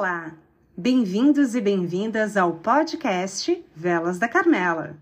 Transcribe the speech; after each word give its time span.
Olá! 0.00 0.32
Bem-vindos 0.74 1.54
e 1.54 1.60
bem-vindas 1.60 2.34
ao 2.34 2.54
podcast 2.54 3.62
Velas 3.76 4.18
da 4.18 4.26
Carmela. 4.26 4.96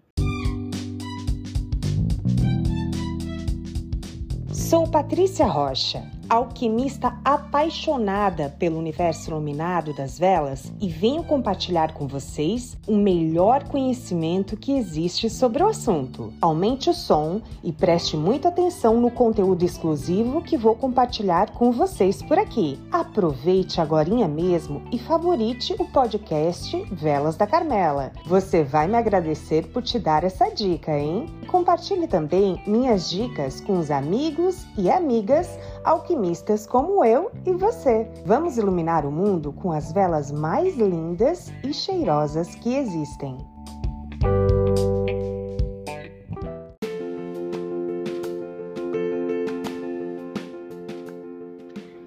Sou 4.53 4.91
Patrícia 4.91 5.47
Rocha 5.47 6.03
alquimista 6.29 7.17
apaixonada 7.25 8.55
pelo 8.59 8.79
universo 8.79 9.31
iluminado 9.31 9.95
das 9.95 10.19
velas 10.19 10.73
e 10.81 10.89
venho 10.89 11.25
compartilhar 11.25 11.95
com 11.95 12.07
vocês 12.07 12.77
o 12.87 12.97
melhor 12.97 13.65
conhecimento 13.65 14.57
que 14.57 14.73
existe 14.73 15.31
sobre 15.31 15.63
o 15.63 15.69
assunto. 15.69 16.33
Aumente 16.41 16.91
o 16.91 16.95
som 16.95 17.41
e 17.65 17.73
preste 17.73 18.17
muita 18.17 18.49
atenção 18.49 19.01
no 19.01 19.11
conteúdo 19.11 19.65
exclusivo 19.65 20.43
que 20.43 20.57
vou 20.57 20.75
compartilhar 20.75 21.51
com 21.53 21.73
vocês 21.73 22.23
por 22.23 22.39
aqui. 22.39 22.79
Aproveite 22.93 23.81
agora 23.81 24.09
mesmo 24.29 24.83
e 24.93 24.99
favorite 24.99 25.75
o 25.79 25.85
podcast 25.85 26.77
Velas 26.91 27.37
da 27.37 27.47
Carmela. 27.47 28.13
Você 28.27 28.63
vai 28.63 28.87
me 28.87 28.97
agradecer 28.97 29.67
por 29.69 29.83
te 29.83 29.99
dar 29.99 30.25
essa 30.25 30.49
dica, 30.51 30.99
hein? 30.99 31.27
Compartilhe 31.47 32.07
também 32.07 32.63
minhas 32.67 33.11
dicas 33.11 33.61
com 33.61 33.79
os 33.79 33.91
amigos 33.91 34.67
e 34.77 34.91
amigas 34.91 35.59
alquimistas 35.85 36.18
como 36.67 37.05
eu 37.05 37.31
e 37.47 37.53
você. 37.53 38.05
Vamos 38.27 38.59
iluminar 38.59 39.07
o 39.07 39.13
mundo 39.13 39.53
com 39.53 39.71
as 39.71 39.93
velas 39.93 40.33
mais 40.33 40.77
lindas 40.77 41.53
e 41.63 41.73
cheirosas 41.73 42.57
que 42.57 42.75
existem. 42.75 43.39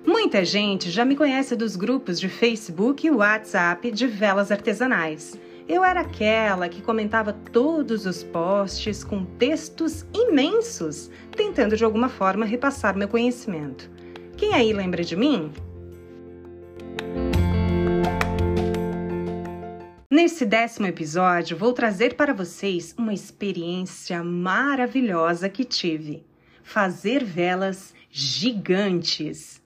Muita 0.06 0.44
gente 0.44 0.92
já 0.92 1.06
me 1.06 1.16
conhece 1.16 1.56
dos 1.56 1.78
grupos 1.78 2.20
de 2.20 2.28
Facebook 2.28 3.08
e 3.08 3.12
WhatsApp 3.12 3.90
de 3.92 4.08
velas 4.08 4.52
artesanais. 4.52 5.40
Eu 5.70 5.86
era 5.86 6.02
aquela 6.02 6.68
que 6.68 6.82
comentava 6.82 7.32
todos 7.32 8.06
os 8.06 8.24
posts 8.24 9.06
com 9.06 9.24
textos 9.24 10.06
imensos, 10.14 11.10
tentando 11.34 11.78
de 11.78 11.86
alguma 11.86 12.10
forma 12.10 12.46
repassar 12.46 12.98
meu 12.98 13.08
conhecimento. 13.08 13.90
Quem 14.42 14.56
aí 14.56 14.74
lembra 14.74 15.04
de 15.04 15.16
mim? 15.16 15.52
Nesse 20.10 20.48
décimo 20.48 20.88
episódio, 20.88 21.56
vou 21.56 21.74
trazer 21.74 22.16
para 22.16 22.34
vocês 22.34 22.96
uma 22.98 23.14
experiência 23.14 24.24
maravilhosa 24.24 25.48
que 25.48 25.64
tive: 25.64 26.26
fazer 26.64 27.24
velas 27.24 27.94
gigantes. 28.10 29.62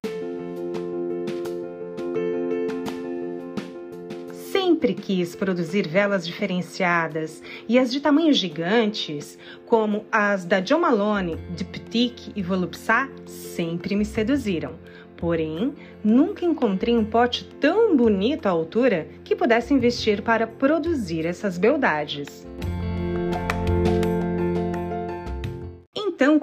Sempre 4.85 4.93
quis 5.01 5.35
produzir 5.35 5.87
velas 5.87 6.27
diferenciadas 6.27 7.41
e 7.67 7.79
as 7.79 7.91
de 7.91 7.99
tamanhos 7.99 8.37
gigantes, 8.37 9.35
como 9.65 10.05
as 10.11 10.45
da 10.45 10.59
John 10.59 10.77
Malone, 10.77 11.39
Diptyque 11.55 12.31
e 12.35 12.43
Volupsa, 12.43 13.09
sempre 13.25 13.95
me 13.95 14.05
seduziram. 14.05 14.73
Porém, 15.17 15.73
nunca 16.03 16.45
encontrei 16.45 16.95
um 16.95 17.03
pote 17.03 17.45
tão 17.59 17.97
bonito 17.97 18.45
à 18.45 18.51
altura 18.51 19.07
que 19.23 19.35
pudesse 19.35 19.73
investir 19.73 20.21
para 20.21 20.45
produzir 20.45 21.25
essas 21.25 21.57
beldades. 21.57 22.45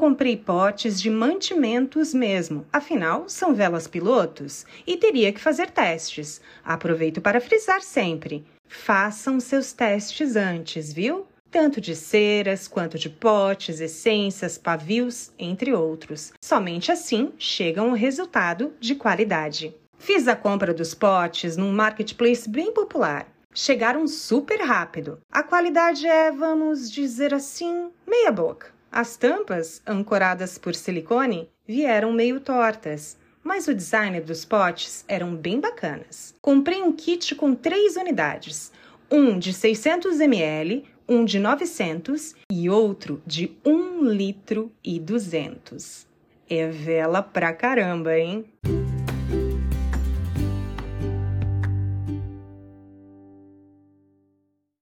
Comprei 0.02 0.36
potes 0.36 1.00
de 1.00 1.08
mantimentos 1.08 2.12
mesmo, 2.12 2.66
afinal 2.72 3.28
são 3.28 3.54
velas 3.54 3.86
pilotos 3.86 4.66
e 4.84 4.96
teria 4.96 5.32
que 5.32 5.38
fazer 5.38 5.70
testes. 5.70 6.40
Aproveito 6.64 7.20
para 7.20 7.40
frisar 7.40 7.80
sempre: 7.82 8.44
façam 8.66 9.38
seus 9.38 9.72
testes 9.72 10.34
antes, 10.34 10.92
viu? 10.92 11.24
Tanto 11.52 11.80
de 11.80 11.94
ceras 11.94 12.66
quanto 12.66 12.98
de 12.98 13.08
potes, 13.08 13.78
essências, 13.78 14.58
pavios, 14.58 15.30
entre 15.38 15.72
outros. 15.72 16.32
Somente 16.44 16.90
assim 16.90 17.32
chega 17.38 17.80
um 17.80 17.92
resultado 17.92 18.72
de 18.80 18.96
qualidade. 18.96 19.72
Fiz 19.98 20.26
a 20.26 20.34
compra 20.34 20.74
dos 20.74 20.94
potes 20.94 21.56
num 21.56 21.72
marketplace 21.72 22.48
bem 22.48 22.72
popular. 22.72 23.28
Chegaram 23.54 24.08
super 24.08 24.60
rápido. 24.62 25.20
A 25.30 25.44
qualidade 25.44 26.08
é, 26.08 26.32
vamos 26.32 26.90
dizer 26.90 27.32
assim, 27.32 27.88
meia 28.04 28.32
boca. 28.32 28.81
As 28.94 29.16
tampas, 29.16 29.80
ancoradas 29.86 30.58
por 30.58 30.74
silicone, 30.74 31.48
vieram 31.66 32.12
meio 32.12 32.38
tortas, 32.38 33.16
mas 33.42 33.66
o 33.66 33.74
design 33.74 34.20
dos 34.20 34.44
potes 34.44 35.02
eram 35.08 35.34
bem 35.34 35.58
bacanas. 35.58 36.34
Comprei 36.42 36.82
um 36.82 36.92
kit 36.92 37.34
com 37.34 37.54
três 37.54 37.96
unidades, 37.96 38.70
um 39.10 39.38
de 39.38 39.54
600 39.54 40.20
ml, 40.20 40.84
um 41.08 41.24
de 41.24 41.38
900 41.38 42.34
e 42.52 42.68
outro 42.68 43.22
de 43.26 43.56
1 43.64 44.04
litro 44.04 44.70
e 44.84 45.00
200. 45.00 46.06
É 46.46 46.68
vela 46.68 47.22
pra 47.22 47.54
caramba, 47.54 48.18
hein? 48.18 48.44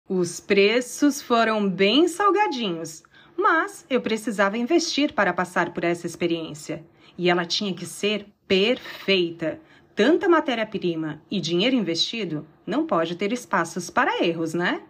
Os 0.08 0.40
preços 0.40 1.22
foram 1.22 1.70
bem 1.70 2.08
salgadinhos, 2.08 3.04
mas 3.40 3.84
eu 3.88 4.00
precisava 4.00 4.58
investir 4.58 5.12
para 5.12 5.32
passar 5.32 5.72
por 5.72 5.84
essa 5.84 6.06
experiência. 6.06 6.84
E 7.16 7.28
ela 7.28 7.44
tinha 7.44 7.74
que 7.74 7.86
ser 7.86 8.26
perfeita. 8.46 9.60
Tanta 9.94 10.28
matéria-prima 10.28 11.20
e 11.30 11.40
dinheiro 11.40 11.76
investido 11.76 12.46
não 12.66 12.86
pode 12.86 13.16
ter 13.16 13.32
espaços 13.32 13.90
para 13.90 14.24
erros, 14.24 14.54
né? 14.54 14.82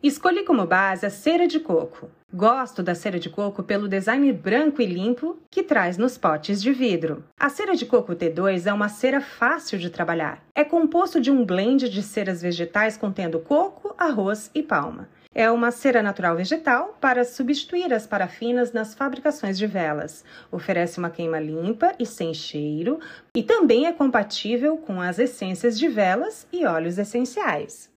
Escolhi 0.00 0.44
como 0.44 0.64
base 0.64 1.04
a 1.04 1.10
cera 1.10 1.48
de 1.48 1.58
coco. 1.58 2.08
Gosto 2.32 2.84
da 2.84 2.94
cera 2.94 3.18
de 3.18 3.28
coco 3.28 3.64
pelo 3.64 3.88
design 3.88 4.32
branco 4.32 4.80
e 4.80 4.86
limpo 4.86 5.36
que 5.50 5.60
traz 5.60 5.98
nos 5.98 6.16
potes 6.16 6.62
de 6.62 6.72
vidro. 6.72 7.24
A 7.36 7.48
cera 7.48 7.74
de 7.74 7.84
coco 7.84 8.14
T2 8.14 8.66
é 8.66 8.72
uma 8.72 8.88
cera 8.88 9.20
fácil 9.20 9.76
de 9.76 9.90
trabalhar. 9.90 10.40
É 10.54 10.62
composto 10.62 11.20
de 11.20 11.32
um 11.32 11.44
blend 11.44 11.88
de 11.88 12.00
ceras 12.00 12.40
vegetais 12.40 12.96
contendo 12.96 13.40
coco, 13.40 13.92
arroz 13.98 14.52
e 14.54 14.62
palma. 14.62 15.08
É 15.34 15.50
uma 15.50 15.72
cera 15.72 16.00
natural 16.00 16.36
vegetal 16.36 16.96
para 17.00 17.24
substituir 17.24 17.92
as 17.92 18.06
parafinas 18.06 18.72
nas 18.72 18.94
fabricações 18.94 19.58
de 19.58 19.66
velas. 19.66 20.24
Oferece 20.52 21.00
uma 21.00 21.10
queima 21.10 21.40
limpa 21.40 21.92
e 21.98 22.06
sem 22.06 22.32
cheiro 22.32 23.00
e 23.34 23.42
também 23.42 23.86
é 23.86 23.92
compatível 23.92 24.76
com 24.76 25.00
as 25.00 25.18
essências 25.18 25.76
de 25.76 25.88
velas 25.88 26.46
e 26.52 26.64
óleos 26.64 26.98
essenciais. 26.98 27.90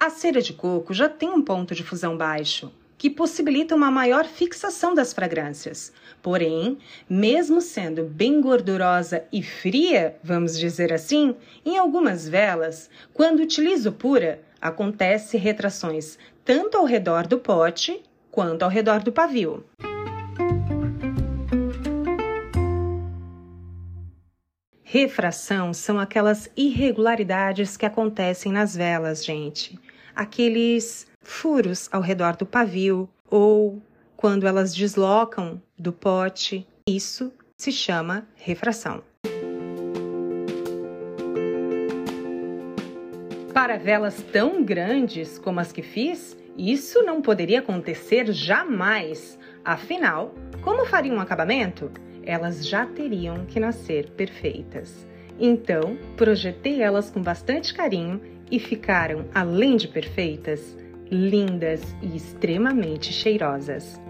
A 0.00 0.08
cera 0.08 0.40
de 0.40 0.54
coco 0.54 0.94
já 0.94 1.10
tem 1.10 1.28
um 1.28 1.42
ponto 1.42 1.74
de 1.74 1.84
fusão 1.84 2.16
baixo, 2.16 2.72
que 2.96 3.10
possibilita 3.10 3.76
uma 3.76 3.90
maior 3.90 4.24
fixação 4.24 4.94
das 4.94 5.12
fragrâncias. 5.12 5.92
Porém, 6.22 6.78
mesmo 7.06 7.60
sendo 7.60 8.04
bem 8.04 8.40
gordurosa 8.40 9.24
e 9.30 9.42
fria, 9.42 10.16
vamos 10.24 10.58
dizer 10.58 10.90
assim, 10.90 11.36
em 11.66 11.76
algumas 11.76 12.26
velas, 12.26 12.88
quando 13.12 13.40
utilizo 13.40 13.92
pura, 13.92 14.40
acontece 14.58 15.36
retrações 15.36 16.18
tanto 16.46 16.78
ao 16.78 16.86
redor 16.86 17.26
do 17.26 17.38
pote 17.38 18.02
quanto 18.30 18.62
ao 18.62 18.70
redor 18.70 19.02
do 19.02 19.12
pavio. 19.12 19.66
Refração 24.82 25.74
são 25.74 26.00
aquelas 26.00 26.50
irregularidades 26.56 27.76
que 27.76 27.84
acontecem 27.84 28.50
nas 28.50 28.74
velas, 28.74 29.22
gente 29.22 29.78
aqueles 30.14 31.06
furos 31.20 31.88
ao 31.92 32.00
redor 32.00 32.36
do 32.36 32.46
pavio 32.46 33.08
ou 33.28 33.80
quando 34.16 34.46
elas 34.46 34.74
deslocam 34.74 35.62
do 35.78 35.92
pote. 35.92 36.66
Isso 36.86 37.32
se 37.56 37.70
chama 37.70 38.26
refração. 38.34 39.02
Para 43.52 43.76
velas 43.76 44.22
tão 44.32 44.62
grandes 44.64 45.38
como 45.38 45.60
as 45.60 45.72
que 45.72 45.82
fiz, 45.82 46.36
isso 46.56 47.02
não 47.02 47.20
poderia 47.20 47.60
acontecer 47.60 48.32
jamais. 48.32 49.38
Afinal, 49.64 50.34
como 50.62 50.86
faria 50.86 51.12
um 51.12 51.20
acabamento? 51.20 51.90
Elas 52.22 52.66
já 52.66 52.86
teriam 52.86 53.46
que 53.46 53.58
nascer 53.58 54.10
perfeitas. 54.10 55.06
Então, 55.38 55.96
projetei 56.16 56.82
elas 56.82 57.10
com 57.10 57.22
bastante 57.22 57.72
carinho 57.72 58.20
e 58.50 58.58
ficaram, 58.58 59.26
além 59.34 59.76
de 59.76 59.88
perfeitas, 59.88 60.76
lindas 61.10 61.82
e 62.02 62.16
extremamente 62.16 63.12
cheirosas. 63.12 64.00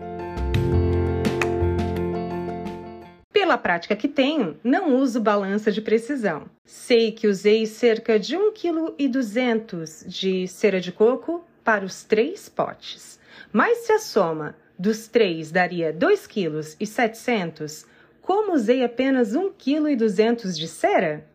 Pela 3.33 3.57
prática 3.57 3.97
que 3.97 4.07
tenho, 4.07 4.57
não 4.63 4.97
uso 4.97 5.21
balança 5.21 5.73
de 5.73 5.81
precisão. 5.81 6.45
Sei 6.65 7.11
que 7.11 7.27
usei 7.27 7.67
cerca 7.67 8.19
de 8.19 8.37
1,2 8.37 8.53
kg 8.55 10.09
de 10.09 10.47
cera 10.47 10.81
de 10.81 10.93
coco 10.93 11.45
para 11.65 11.85
os 11.85 12.05
três 12.05 12.49
potes. 12.49 13.19
Mas 13.53 13.79
se 13.79 13.93
a 13.93 13.99
soma 13.99 14.55
dos 14.79 15.09
três 15.09 15.51
daria 15.51 15.93
2,7 15.93 16.77
kg, 17.11 17.87
como 18.21 18.55
usei 18.55 18.85
apenas 18.85 19.33
1,2 19.33 19.57
kg 19.57 20.53
de 20.53 20.69
cera? 20.69 21.27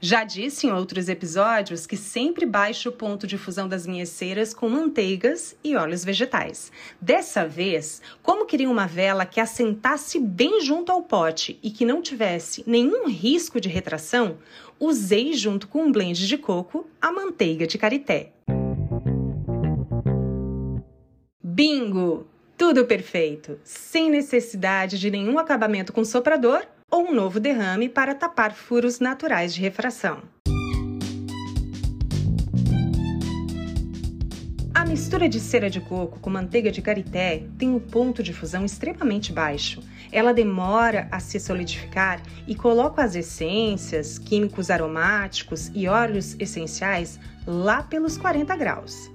Já 0.00 0.22
disse 0.22 0.68
em 0.68 0.70
outros 0.70 1.08
episódios 1.08 1.84
que 1.84 1.96
sempre 1.96 2.46
baixo 2.46 2.88
o 2.88 2.92
ponto 2.92 3.26
de 3.26 3.36
fusão 3.36 3.68
das 3.68 3.84
minhas 3.84 4.10
ceras 4.10 4.54
com 4.54 4.68
manteigas 4.68 5.56
e 5.62 5.74
óleos 5.74 6.04
vegetais. 6.04 6.70
Dessa 7.00 7.44
vez, 7.44 8.00
como 8.22 8.46
queria 8.46 8.70
uma 8.70 8.86
vela 8.86 9.26
que 9.26 9.40
assentasse 9.40 10.20
bem 10.20 10.60
junto 10.60 10.92
ao 10.92 11.02
pote 11.02 11.58
e 11.64 11.70
que 11.70 11.84
não 11.84 12.00
tivesse 12.00 12.62
nenhum 12.64 13.08
risco 13.08 13.60
de 13.60 13.68
retração, 13.68 14.38
usei 14.78 15.32
junto 15.32 15.66
com 15.66 15.82
um 15.82 15.90
blend 15.90 16.28
de 16.28 16.38
coco 16.38 16.88
a 17.02 17.10
manteiga 17.10 17.66
de 17.66 17.76
karité. 17.76 18.30
Bingo! 21.42 22.28
Tudo 22.56 22.84
perfeito, 22.86 23.58
sem 23.64 24.10
necessidade 24.10 24.98
de 24.98 25.10
nenhum 25.10 25.38
acabamento 25.38 25.92
com 25.92 26.04
soprador 26.04 26.66
ou 26.90 27.08
um 27.08 27.14
novo 27.14 27.38
derrame 27.38 27.88
para 27.88 28.14
tapar 28.14 28.52
furos 28.52 29.00
naturais 29.00 29.54
de 29.54 29.60
refração. 29.60 30.22
A 34.74 34.84
mistura 34.84 35.28
de 35.28 35.40
cera 35.40 35.68
de 35.68 35.80
coco 35.80 36.20
com 36.20 36.30
manteiga 36.30 36.70
de 36.70 36.80
karité 36.80 37.44
tem 37.58 37.68
um 37.68 37.80
ponto 37.80 38.22
de 38.22 38.32
fusão 38.32 38.64
extremamente 38.64 39.32
baixo. 39.32 39.82
Ela 40.10 40.32
demora 40.32 41.08
a 41.10 41.20
se 41.20 41.38
solidificar 41.38 42.22
e 42.46 42.54
coloca 42.54 43.02
as 43.02 43.14
essências, 43.14 44.18
químicos 44.18 44.70
aromáticos 44.70 45.70
e 45.74 45.88
óleos 45.88 46.36
essenciais 46.38 47.18
lá 47.46 47.82
pelos 47.82 48.16
40 48.16 48.56
graus. 48.56 49.10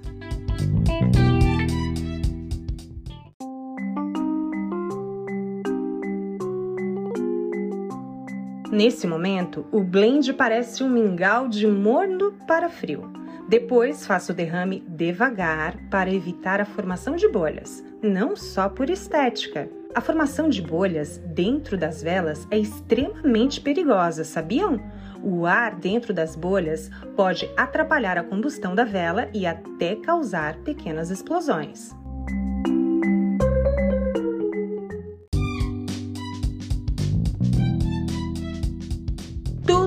Nesse 8.74 9.06
momento, 9.06 9.64
o 9.70 9.84
blend 9.84 10.32
parece 10.32 10.82
um 10.82 10.90
mingau 10.90 11.46
de 11.46 11.64
morno 11.64 12.32
para 12.44 12.68
frio. 12.68 13.08
Depois, 13.48 14.04
faça 14.04 14.32
o 14.32 14.34
derrame 14.34 14.82
devagar 14.88 15.76
para 15.88 16.12
evitar 16.12 16.60
a 16.60 16.64
formação 16.64 17.14
de 17.14 17.28
bolhas, 17.28 17.84
não 18.02 18.34
só 18.34 18.68
por 18.68 18.90
estética. 18.90 19.70
A 19.94 20.00
formação 20.00 20.48
de 20.48 20.60
bolhas 20.60 21.18
dentro 21.18 21.78
das 21.78 22.02
velas 22.02 22.48
é 22.50 22.58
extremamente 22.58 23.60
perigosa, 23.60 24.24
sabiam? 24.24 24.80
O 25.22 25.46
ar 25.46 25.76
dentro 25.76 26.12
das 26.12 26.34
bolhas 26.34 26.90
pode 27.14 27.48
atrapalhar 27.56 28.18
a 28.18 28.24
combustão 28.24 28.74
da 28.74 28.82
vela 28.82 29.28
e 29.32 29.46
até 29.46 29.94
causar 29.94 30.56
pequenas 30.64 31.12
explosões. 31.12 31.94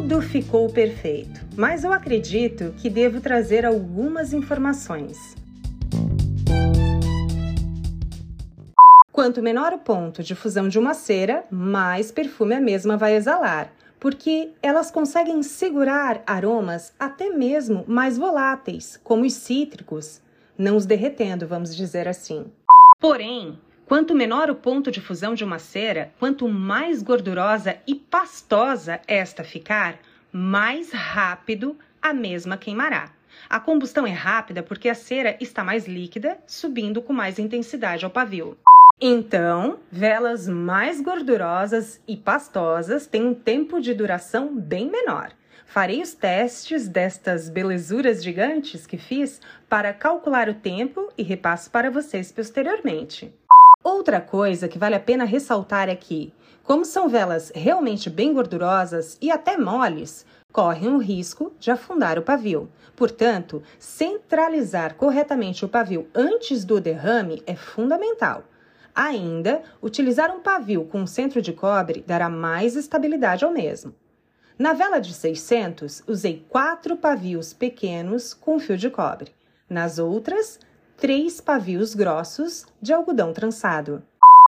Tudo 0.09 0.21
ficou 0.21 0.69
perfeito, 0.69 1.41
mas 1.57 1.83
eu 1.83 1.91
acredito 1.91 2.73
que 2.77 2.89
devo 2.89 3.19
trazer 3.19 3.65
algumas 3.65 4.31
informações. 4.31 5.35
Quanto 9.11 9.43
menor 9.43 9.73
o 9.73 9.79
ponto 9.79 10.23
de 10.23 10.33
fusão 10.33 10.69
de 10.69 10.79
uma 10.79 10.93
cera, 10.93 11.43
mais 11.51 12.09
perfume 12.09 12.55
a 12.55 12.61
mesma 12.61 12.95
vai 12.95 13.17
exalar, 13.17 13.69
porque 13.99 14.51
elas 14.63 14.89
conseguem 14.89 15.43
segurar 15.43 16.23
aromas 16.25 16.93
até 16.97 17.29
mesmo 17.29 17.83
mais 17.85 18.17
voláteis, 18.17 18.97
como 19.03 19.25
os 19.25 19.33
cítricos, 19.33 20.21
não 20.57 20.77
os 20.77 20.85
derretendo, 20.85 21.45
vamos 21.45 21.75
dizer 21.75 22.07
assim. 22.07 22.45
Porém, 22.97 23.59
Quanto 23.87 24.13
menor 24.13 24.49
o 24.49 24.55
ponto 24.55 24.91
de 24.91 24.99
fusão 24.99 25.33
de 25.33 25.45
uma 25.45 25.59
cera, 25.59 26.11
quanto 26.19 26.45
mais 26.49 27.01
gordurosa 27.01 27.77
e 27.87 27.95
pastosa 27.95 28.99
esta 29.07 29.45
ficar, 29.45 29.97
mais 30.29 30.91
rápido 30.91 31.77
a 32.01 32.11
mesma 32.11 32.57
queimará. 32.57 33.09
A 33.49 33.61
combustão 33.61 34.05
é 34.05 34.11
rápida 34.11 34.61
porque 34.61 34.89
a 34.89 34.93
cera 34.93 35.37
está 35.39 35.63
mais 35.63 35.87
líquida, 35.87 36.37
subindo 36.45 37.01
com 37.01 37.13
mais 37.13 37.39
intensidade 37.39 38.03
ao 38.03 38.11
pavio. 38.11 38.57
Então, 38.99 39.79
velas 39.89 40.49
mais 40.49 40.99
gordurosas 40.99 42.01
e 42.05 42.17
pastosas 42.17 43.07
têm 43.07 43.25
um 43.25 43.33
tempo 43.33 43.79
de 43.79 43.93
duração 43.93 44.53
bem 44.53 44.91
menor. 44.91 45.31
Farei 45.65 46.01
os 46.01 46.13
testes 46.13 46.89
destas 46.89 47.47
belezuras 47.47 48.21
gigantes 48.21 48.85
que 48.85 48.97
fiz 48.97 49.39
para 49.69 49.93
calcular 49.93 50.49
o 50.49 50.55
tempo 50.55 51.09
e 51.17 51.23
repasso 51.23 51.71
para 51.71 51.89
vocês 51.89 52.33
posteriormente. 52.33 53.33
Outra 53.97 54.21
coisa 54.21 54.67
que 54.67 54.77
vale 54.77 54.93
a 54.93 54.99
pena 54.99 55.25
ressaltar 55.25 55.89
é 55.89 55.95
que, 55.95 56.31
como 56.63 56.85
são 56.85 57.09
velas 57.09 57.51
realmente 57.55 58.11
bem 58.11 58.31
gordurosas 58.31 59.17
e 59.19 59.31
até 59.31 59.57
moles, 59.57 60.23
correm 60.53 60.89
o 60.89 60.99
risco 60.99 61.51
de 61.59 61.71
afundar 61.71 62.19
o 62.19 62.21
pavio. 62.21 62.69
Portanto, 62.95 63.63
centralizar 63.79 64.93
corretamente 64.93 65.65
o 65.65 65.67
pavio 65.67 66.07
antes 66.13 66.63
do 66.63 66.79
derrame 66.79 67.41
é 67.47 67.55
fundamental. 67.55 68.43
Ainda, 68.93 69.63
utilizar 69.81 70.29
um 70.29 70.41
pavio 70.41 70.85
com 70.85 71.07
centro 71.07 71.41
de 71.41 71.51
cobre 71.51 72.03
dará 72.05 72.29
mais 72.29 72.75
estabilidade 72.75 73.45
ao 73.45 73.51
mesmo. 73.51 73.95
Na 74.59 74.73
vela 74.73 74.99
de 74.99 75.11
600, 75.11 76.03
usei 76.07 76.45
quatro 76.47 76.95
pavios 76.95 77.51
pequenos 77.51 78.31
com 78.31 78.59
fio 78.59 78.77
de 78.77 78.91
cobre. 78.91 79.31
Nas 79.67 79.97
outras, 79.97 80.59
três 80.97 81.39
pavios 81.39 81.93
grossos 81.93 82.65
de 82.81 82.91
algodão 82.91 83.31
trançado. 83.31 84.01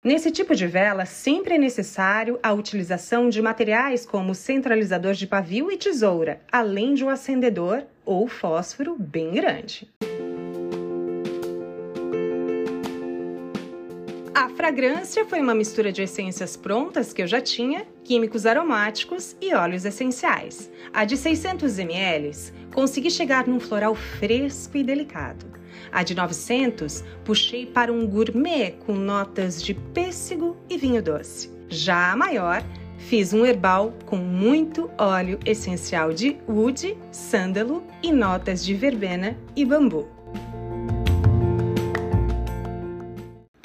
Nesse 0.02 0.32
tipo 0.32 0.56
de 0.56 0.66
vela, 0.66 1.06
sempre 1.06 1.56
é 1.56 1.58
necessário 1.58 2.40
a 2.42 2.54
utilização 2.54 3.28
de 3.28 3.42
materiais 3.42 4.06
como 4.06 4.34
centralizador 4.34 5.14
de 5.14 5.28
pavio 5.28 5.70
e 5.70 5.78
tesoura, 5.78 6.40
além 6.50 6.94
de 6.94 7.04
um 7.04 7.10
acendedor 7.10 7.84
ou 8.06 8.28
fósforo 8.28 8.96
bem 8.98 9.34
grande. 9.34 9.90
A 14.34 14.48
fragrância 14.50 15.26
foi 15.26 15.42
uma 15.42 15.54
mistura 15.54 15.92
de 15.92 16.04
essências 16.04 16.56
prontas 16.56 17.12
que 17.12 17.22
eu 17.22 17.28
já 17.28 17.42
tinha, 17.42 17.86
químicos 18.06 18.46
aromáticos 18.46 19.36
e 19.42 19.54
óleos 19.54 19.84
essenciais. 19.84 20.72
A 20.94 21.04
de 21.04 21.18
600 21.18 21.80
ml 21.80 22.32
consegui 22.74 23.12
chegar 23.12 23.48
num 23.48 23.60
floral 23.60 23.96
fresco 23.96 24.78
e 24.78 24.84
delicado. 24.84 25.57
A 25.92 26.04
de 26.04 26.16
900 26.16 27.04
puxei 27.24 27.66
para 27.66 27.92
um 27.92 28.06
gourmet 28.06 28.72
com 28.86 28.94
notas 28.94 29.62
de 29.64 29.74
pêssego 29.74 30.56
e 30.70 30.78
vinho 30.78 31.02
doce. 31.02 31.52
Já 31.70 32.12
a 32.12 32.16
maior, 32.16 32.64
fiz 32.98 33.34
um 33.34 33.46
herbal 33.46 33.94
com 34.06 34.18
muito 34.18 34.90
óleo 34.98 35.40
essencial 35.46 36.14
de 36.14 36.38
wood, 36.48 36.98
sândalo 37.12 37.84
e 38.02 38.12
notas 38.12 38.66
de 38.66 38.74
verbena 38.74 39.38
e 39.56 39.66
bambu. 39.66 40.08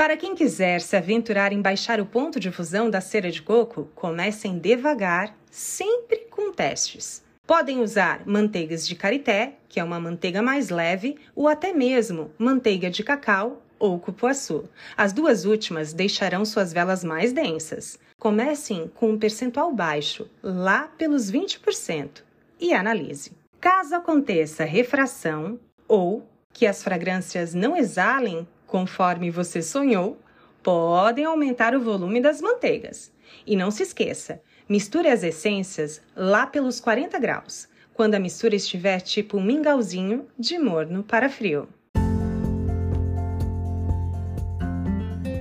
Para 0.03 0.17
quem 0.17 0.35
quiser 0.35 0.81
se 0.81 0.97
aventurar 0.97 1.53
em 1.53 1.63
baixar 1.63 2.01
o 2.01 2.07
ponto 2.07 2.41
de 2.41 2.51
fusão 2.51 2.91
da 2.91 3.01
cera 3.01 3.31
de 3.31 3.41
coco, 3.41 3.89
comecem 3.95 4.59
devagar, 4.59 5.33
sempre 5.49 6.27
com 6.29 6.53
testes. 6.53 7.23
Podem 7.47 7.81
usar 7.81 8.23
manteigas 8.25 8.87
de 8.87 8.95
karité, 8.95 9.55
que 9.69 9.81
é 9.81 9.85
uma 9.85 9.99
manteiga 9.99 10.41
mais 10.41 10.71
leve, 10.71 11.19
ou 11.35 11.49
até 11.49 11.73
mesmo 11.73 12.31
manteiga 12.39 12.89
de 12.89 13.03
cacau 13.03 13.61
ou 13.81 13.99
cupuaçu. 13.99 14.69
As 14.97 15.13
duas 15.13 15.45
últimas 15.45 15.93
deixarão 15.93 16.45
suas 16.45 16.73
velas 16.73 17.03
mais 17.03 17.33
densas. 17.33 17.99
Comecem 18.17 18.89
com 18.95 19.11
um 19.11 19.19
percentual 19.19 19.75
baixo, 19.75 20.31
lá 20.41 20.89
pelos 20.97 21.33
20%, 21.33 22.23
e 22.61 22.73
analise. 22.73 23.33
Caso 23.61 23.97
aconteça 23.97 24.65
refração 24.65 25.59
ou 25.89 26.25
que 26.53 26.65
as 26.65 26.81
fragrâncias 26.81 27.55
não 27.55 27.77
exalem 27.77 28.47
conforme 28.69 29.31
você 29.31 29.61
sonhou, 29.61 30.17
podem 30.63 31.25
aumentar 31.25 31.75
o 31.75 31.81
volume 31.81 32.21
das 32.21 32.41
manteigas. 32.41 33.13
E 33.45 33.57
não 33.57 33.71
se 33.71 33.83
esqueça, 33.83 34.41
Misture 34.69 35.09
as 35.09 35.23
essências 35.23 36.01
lá 36.17 36.47
pelos 36.47 36.81
40 36.81 37.19
graus, 37.19 37.69
quando 37.95 38.15
a 38.15 38.19
mistura 38.19 38.55
estiver 38.55 39.01
tipo 39.01 39.37
um 39.37 39.43
mingauzinho 39.43 40.27
de 40.39 40.59
morno 40.59 41.03
para 41.03 41.29
frio. 41.29 41.69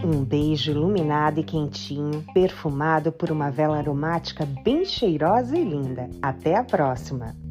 Um 0.04 0.26
beijo 0.26 0.72
iluminado 0.72 1.42
e 1.42 1.44
quentinho, 1.44 2.26
perfumado 2.34 3.12
por 3.12 3.30
uma 3.30 3.52
vela 3.52 3.78
aromática 3.78 4.48
bem 4.64 4.84
cheirosa 4.84 5.56
e 5.56 5.64
linda. 5.64 6.10
Até 6.24 6.56
a 6.56 6.64
próxima! 6.64 7.43